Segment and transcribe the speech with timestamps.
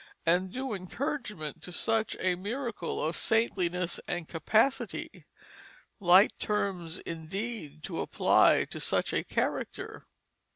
[0.25, 5.27] and due encouragement to such a miracle of saintliness and capacity;
[5.99, 10.07] light terms indeed to apply to such a character.